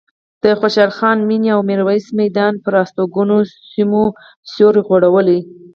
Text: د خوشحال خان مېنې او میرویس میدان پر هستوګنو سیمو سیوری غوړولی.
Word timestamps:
د 0.43 0.45
خوشحال 0.59 0.91
خان 0.97 1.17
مېنې 1.29 1.49
او 1.55 1.61
میرویس 1.69 2.05
میدان 2.19 2.53
پر 2.63 2.73
هستوګنو 2.81 3.37
سیمو 3.71 4.03
سیوری 4.51 4.81
غوړولی. 4.87 5.39